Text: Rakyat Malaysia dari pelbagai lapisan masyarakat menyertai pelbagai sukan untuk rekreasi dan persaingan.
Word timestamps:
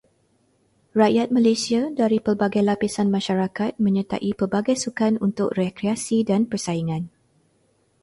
Rakyat 1.01 1.29
Malaysia 1.37 1.81
dari 1.99 2.17
pelbagai 2.25 2.63
lapisan 2.69 3.07
masyarakat 3.15 3.71
menyertai 3.85 4.31
pelbagai 4.39 4.73
sukan 4.83 5.13
untuk 5.27 5.49
rekreasi 5.59 6.17
dan 6.29 6.41
persaingan. 6.51 7.03